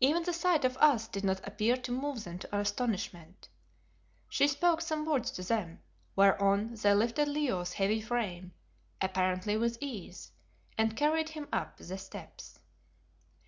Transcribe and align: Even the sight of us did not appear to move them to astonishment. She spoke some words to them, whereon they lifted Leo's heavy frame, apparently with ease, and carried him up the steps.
Even 0.00 0.24
the 0.24 0.32
sight 0.32 0.64
of 0.64 0.76
us 0.78 1.06
did 1.06 1.22
not 1.22 1.40
appear 1.46 1.76
to 1.76 1.92
move 1.92 2.24
them 2.24 2.36
to 2.40 2.58
astonishment. 2.58 3.48
She 4.28 4.48
spoke 4.48 4.80
some 4.80 5.04
words 5.04 5.30
to 5.30 5.44
them, 5.44 5.78
whereon 6.16 6.74
they 6.74 6.92
lifted 6.92 7.28
Leo's 7.28 7.74
heavy 7.74 8.00
frame, 8.00 8.54
apparently 9.00 9.56
with 9.56 9.78
ease, 9.80 10.32
and 10.76 10.96
carried 10.96 11.28
him 11.28 11.46
up 11.52 11.76
the 11.76 11.96
steps. 11.96 12.58